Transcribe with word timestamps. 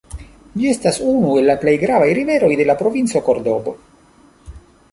Ĝi 0.61 0.69
estas 0.69 0.97
unu 1.09 1.33
el 1.41 1.45
la 1.49 1.55
plej 1.65 1.75
gravaj 1.83 2.09
riveroj 2.19 2.51
de 2.63 2.67
la 2.71 2.77
provinco 2.81 3.21
Kordobo. 3.29 3.75